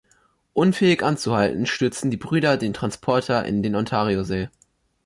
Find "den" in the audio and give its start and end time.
2.57-2.73, 3.61-3.75